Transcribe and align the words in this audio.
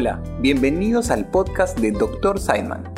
Hola, 0.00 0.18
bienvenidos 0.40 1.10
al 1.10 1.26
podcast 1.26 1.78
de 1.78 1.92
Dr. 1.92 2.40
Simon. 2.40 2.88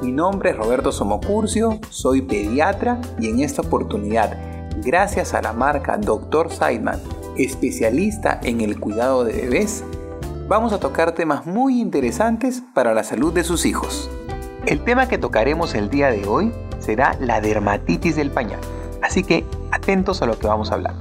Mi 0.00 0.12
nombre 0.12 0.50
es 0.50 0.56
Roberto 0.56 0.92
Somocurcio, 0.92 1.80
soy 1.90 2.22
pediatra 2.22 3.00
y 3.18 3.30
en 3.30 3.40
esta 3.40 3.62
oportunidad, 3.62 4.38
gracias 4.76 5.34
a 5.34 5.42
la 5.42 5.52
marca 5.52 5.98
Dr. 5.98 6.52
Simon, 6.52 7.00
especialista 7.36 8.38
en 8.44 8.60
el 8.60 8.78
cuidado 8.78 9.24
de 9.24 9.32
bebés, 9.32 9.82
vamos 10.46 10.72
a 10.72 10.78
tocar 10.78 11.16
temas 11.16 11.46
muy 11.46 11.80
interesantes 11.80 12.62
para 12.74 12.94
la 12.94 13.02
salud 13.02 13.32
de 13.32 13.42
sus 13.42 13.66
hijos. 13.66 14.08
El 14.66 14.84
tema 14.84 15.08
que 15.08 15.18
tocaremos 15.18 15.74
el 15.74 15.90
día 15.90 16.12
de 16.12 16.28
hoy 16.28 16.52
será 16.78 17.16
la 17.18 17.40
dermatitis 17.40 18.14
del 18.14 18.30
pañal, 18.30 18.60
así 19.02 19.24
que 19.24 19.44
atentos 19.72 20.22
a 20.22 20.26
lo 20.26 20.38
que 20.38 20.46
vamos 20.46 20.70
a 20.70 20.74
hablar. 20.74 20.94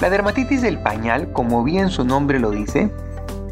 La 0.00 0.08
dermatitis 0.08 0.62
del 0.62 0.82
pañal, 0.82 1.30
como 1.34 1.62
bien 1.62 1.90
su 1.90 2.06
nombre 2.06 2.40
lo 2.40 2.52
dice, 2.52 2.90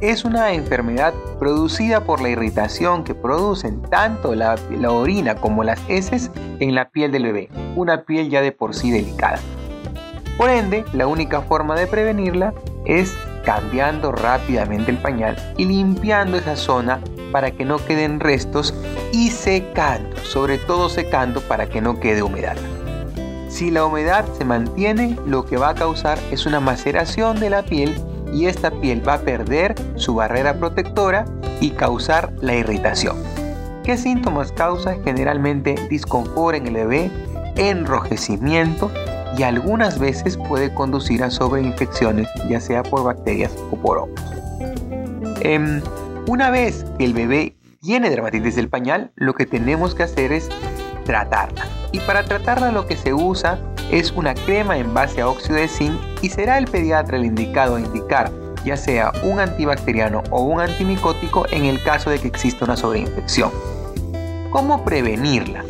es 0.01 0.25
una 0.25 0.53
enfermedad 0.53 1.13
producida 1.39 2.05
por 2.05 2.23
la 2.23 2.31
irritación 2.31 3.05
que 3.05 3.15
producen 3.15 3.83
tanto 3.83 4.35
la, 4.35 4.57
orina 4.89 5.35
como 5.35 5.63
las 5.63 5.81
heces 5.89 6.31
en 6.59 6.75
la 6.75 6.89
piel 6.89 7.13
del 7.13 7.25
bebé, 7.25 7.49
una 7.77 8.05
piel 8.05 8.31
ya 8.31 8.41
de 8.41 8.53
por 8.53 8.75
sí 8.75 8.91
delicada. 8.91 9.39
Por 10.39 10.49
ende, 10.49 10.85
la 10.95 11.07
única 11.07 11.43
forma 11.43 11.77
de 11.77 11.87
prevenirla 11.87 12.55
es 12.87 13.15
cambiando 13.45 14.11
rápidamente 14.11 14.91
el 14.91 14.99
pañal 14.99 15.37
y 15.59 15.67
limpiando 15.67 16.39
esa 16.39 16.57
zona 16.57 17.01
para 17.31 17.51
que 17.51 17.67
no 17.67 17.77
queden 17.77 18.21
restos 18.21 18.75
y 19.13 19.31
secando, 19.31 20.17
sobre 20.19 20.57
todo 20.57 20.89
secando 20.89 21.43
para 21.43 21.67
que 21.67 21.83
no 21.83 22.01
quede 22.01 22.23
humedad. 22.23 22.57
Si 23.49 23.71
la 23.71 23.85
humedad 23.85 24.25
se 24.39 24.45
mantiene, 24.45 25.17
lo 25.27 25.45
que 25.45 25.59
va 25.59 25.71
a 25.71 25.75
causar 25.75 26.19
es 26.31 26.47
una 26.47 26.61
maceración 26.61 27.39
de 27.39 27.51
la 27.51 27.63
piel 27.63 28.01
y 28.33 28.47
esta 28.47 28.71
piel 28.71 29.07
va 29.07 29.15
a 29.15 29.21
perder 29.21 29.75
su 29.97 30.15
barrera 30.15 30.55
protectora 30.55 31.25
y 31.61 31.71
causar 31.71 32.33
la 32.41 32.55
irritación. 32.55 33.17
¿Qué 33.85 33.97
síntomas 33.97 34.53
causa? 34.53 34.97
Generalmente 35.05 35.75
disconfort 35.89 36.57
en 36.57 36.67
el 36.67 36.75
bebé, 36.75 37.11
enrojecimiento 37.57 38.91
y 39.37 39.43
algunas 39.43 39.99
veces 39.99 40.37
puede 40.37 40.73
conducir 40.75 41.23
a 41.23 41.31
sobreinfecciones, 41.31 42.29
ya 42.49 42.61
sea 42.61 42.83
por 42.83 43.05
bacterias 43.05 43.53
o 43.71 43.77
por 43.77 43.99
hongos. 43.99 44.21
Em, 45.43 45.81
una 46.27 46.51
vez 46.51 46.85
que 46.99 47.05
el 47.05 47.15
bebé 47.15 47.57
tiene 47.81 48.11
dermatitis 48.11 48.57
del 48.57 48.69
pañal, 48.69 49.13
lo 49.17 49.35
que 49.35 49.47
tenemos 49.47 49.95
que 49.95 50.03
hacer 50.03 50.33
es 50.33 50.49
tratarla. 51.05 51.67
Y 51.93 52.01
para 52.01 52.25
tratarla 52.25 52.71
lo 52.71 52.87
que 52.87 52.97
se 52.97 53.15
usa 53.15 53.59
es 53.91 54.13
una 54.13 54.35
crema 54.35 54.79
en 54.79 54.95
base 54.95 55.21
a 55.21 55.29
óxido 55.29 55.57
de 55.57 55.69
zinc 55.69 56.01
y 56.23 56.31
será 56.31 56.59
el 56.59 56.67
pediatra 56.67 57.17
el 57.17 57.25
indicado 57.25 57.77
a 57.77 57.81
indicar 57.81 58.31
ya 58.65 58.77
sea 58.77 59.13
un 59.23 59.41
antibacteriano 59.41 60.23
o 60.31 60.43
un 60.43 60.61
antimicótico 60.61 61.47
en 61.51 61.65
el 61.65 61.83
caso 61.83 62.11
de 62.11 62.19
que 62.19 62.29
exista 62.29 62.65
una 62.65 62.77
sobreinfección. 62.77 63.51
¿Cómo 64.51 64.85
prevenirla? 64.85 65.65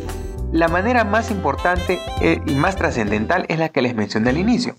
La 0.51 0.67
manera 0.67 1.03
más 1.03 1.31
importante 1.31 1.99
eh, 2.19 2.41
y 2.45 2.55
más 2.55 2.75
trascendental 2.75 3.45
es 3.47 3.59
la 3.59 3.69
que 3.69 3.81
les 3.81 3.95
mencioné 3.95 4.31
al 4.31 4.37
inicio. 4.37 4.75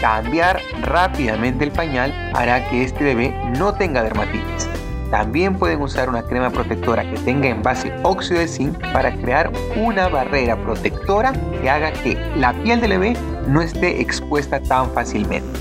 Cambiar 0.00 0.60
rápidamente 0.82 1.64
el 1.64 1.72
pañal 1.72 2.12
hará 2.34 2.68
que 2.70 2.84
este 2.84 3.02
bebé 3.02 3.34
no 3.58 3.74
tenga 3.74 4.02
dermatitis. 4.02 4.68
También 5.10 5.58
pueden 5.58 5.80
usar 5.80 6.08
una 6.10 6.22
crema 6.22 6.50
protectora 6.50 7.02
que 7.02 7.18
tenga 7.20 7.48
en 7.48 7.62
base 7.62 7.92
óxido 8.02 8.40
de 8.40 8.48
zinc 8.48 8.78
para 8.92 9.14
crear 9.16 9.50
una 9.76 10.08
barrera 10.08 10.56
protectora 10.56 11.32
que 11.60 11.70
haga 11.70 11.92
que 11.92 12.18
la 12.36 12.52
piel 12.62 12.80
del 12.80 12.90
bebé 12.90 13.16
no 13.46 13.62
esté 13.62 14.02
expuesta 14.02 14.60
tan 14.60 14.90
fácilmente. 14.90 15.58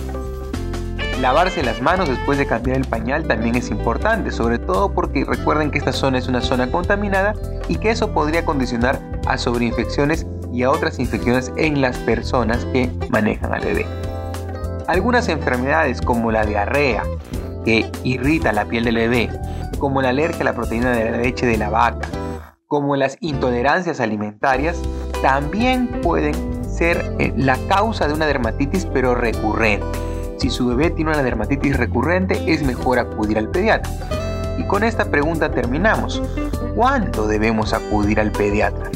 Lavarse 1.22 1.64
las 1.64 1.81
manos 1.81 2.09
después 2.09 2.38
de 2.38 2.45
cambiar 2.45 2.78
el 2.78 2.86
pañal 2.86 3.26
también 3.26 3.56
es 3.56 3.72
importante, 3.72 4.32
sobre 4.32 4.60
todo 4.60 4.94
porque 4.94 5.26
recuerden 5.26 5.72
que 5.72 5.80
esta 5.80 5.92
zona 5.92 6.20
es 6.20 6.27
una 6.27 6.42
zona 6.42 6.70
contaminada 6.70 7.33
y 7.67 7.77
que 7.77 7.89
eso 7.89 8.14
podría 8.14 8.45
condicionar 8.45 8.99
a 9.26 9.38
sobreinfecciones 9.38 10.27
y 10.54 10.64
a 10.64 10.70
otras 10.70 10.99
infecciones 10.99 11.52
en 11.58 11.82
las 11.82 11.98
personas 11.98 12.66
que 12.66 12.92
manejan 13.10 13.54
al 13.54 13.66
bebé. 13.66 13.86
Algunas 14.88 15.27
enfermedades 15.27 16.02
como 16.02 16.32
la 16.32 16.45
diarrea, 16.45 17.04
que 17.67 17.92
irrita 18.05 18.54
la 18.54 18.64
piel 18.64 18.86
del 18.86 18.95
bebé, 18.95 19.30
como 19.78 20.02
la 20.02 20.08
alergia 20.08 20.39
a 20.39 20.45
la 20.45 20.55
proteína 20.55 20.92
de 20.92 21.11
la 21.11 21.17
leche 21.17 21.45
de 21.45 21.58
la 21.58 21.70
vaca, 21.70 22.08
como 22.66 22.95
las 22.95 23.17
intolerancias 23.20 24.00
alimentarias, 24.00 24.82
también 25.22 26.00
pueden 26.02 26.33
ser 26.64 27.14
eh, 27.20 27.33
la 27.36 27.58
causa 27.67 28.08
de 28.08 28.14
una 28.14 28.26
dermatitis 28.26 28.86
pero 28.86 29.16
recurrente. 29.16 29.86
Si 30.38 30.50
su 30.50 30.67
bebé 30.67 30.92
tiene 30.92 31.11
una 31.11 31.23
dermatitis 31.23 31.76
recurrente, 31.76 32.42
es 32.48 32.64
mejor 32.64 33.00
acudir 33.00 33.38
al 33.38 33.50
pediatra. 33.50 33.92
Y 34.58 34.64
con 34.64 34.86
esta 34.86 35.11
pregunta 35.11 35.52
terminamos. 35.52 36.22
¿Cuándo 36.73 37.28
debemos 37.28 37.73
acudir 37.73 38.22
al 38.22 38.32
pediatra? 38.32 38.89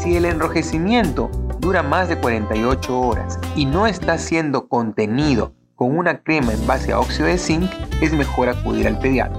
Si 0.00 0.18
el 0.18 0.26
enrojecimiento 0.26 1.30
dura 1.60 1.82
más 1.82 2.10
de 2.10 2.18
48 2.18 3.00
horas 3.00 3.38
y 3.54 3.64
no 3.64 3.86
está 3.86 4.18
siendo 4.18 4.68
contenido 4.68 5.54
con 5.76 5.96
una 5.96 6.18
crema 6.18 6.54
en 6.54 6.66
base 6.66 6.92
a 6.92 6.98
óxido 6.98 7.28
de 7.28 7.38
zinc, 7.38 7.70
es 8.00 8.12
mejor 8.12 8.48
acudir 8.48 8.86
al 8.88 8.98
pediatra. 8.98 9.38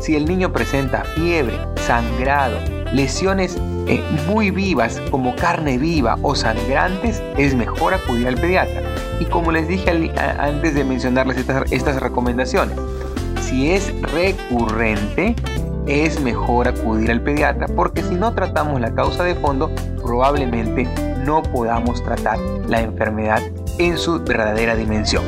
Si 0.00 0.16
el 0.16 0.24
niño 0.24 0.52
presenta 0.52 1.04
fiebre, 1.04 1.58
sangrado, 1.76 2.58
lesiones 2.92 3.56
eh, 3.86 4.02
muy 4.26 4.50
vivas 4.50 5.00
como 5.10 5.34
carne 5.36 5.78
viva 5.78 6.18
o 6.22 6.34
sangrantes, 6.34 7.22
es 7.38 7.54
mejor 7.54 7.94
acudir 7.94 8.26
al 8.26 8.34
pediatra. 8.34 8.82
Y 9.20 9.26
como 9.26 9.52
les 9.52 9.68
dije 9.68 10.12
antes 10.38 10.74
de 10.74 10.84
mencionarles 10.84 11.36
estas, 11.36 11.70
estas 11.70 12.00
recomendaciones, 12.00 12.76
si 13.40 13.70
es 13.70 13.92
recurrente, 14.02 15.36
es 15.86 16.20
mejor 16.20 16.68
acudir 16.68 17.10
al 17.10 17.20
pediatra 17.20 17.66
porque 17.68 18.02
si 18.02 18.14
no 18.14 18.34
tratamos 18.34 18.80
la 18.80 18.92
causa 18.94 19.22
de 19.22 19.34
fondo, 19.36 19.70
probablemente 20.02 20.88
no 21.24 21.42
podamos 21.42 22.02
tratar 22.02 22.38
la 22.68 22.80
enfermedad 22.80 23.42
en 23.78 23.98
su 23.98 24.20
verdadera 24.20 24.74
dimensión. 24.74 25.24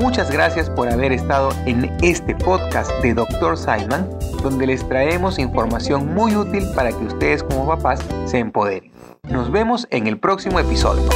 Muchas 0.00 0.30
gracias 0.30 0.68
por 0.70 0.88
haber 0.88 1.12
estado 1.12 1.50
en 1.66 1.90
este 2.02 2.34
podcast 2.34 2.90
de 3.02 3.14
Dr. 3.14 3.56
Simon, 3.56 4.08
donde 4.42 4.66
les 4.66 4.86
traemos 4.88 5.38
información 5.38 6.14
muy 6.14 6.34
útil 6.36 6.66
para 6.74 6.90
que 6.90 7.04
ustedes 7.04 7.42
como 7.42 7.66
papás 7.66 8.00
se 8.26 8.38
empoderen. 8.38 8.90
Nos 9.28 9.50
vemos 9.50 9.86
en 9.90 10.06
el 10.06 10.18
próximo 10.18 10.58
episodio. 10.60 11.08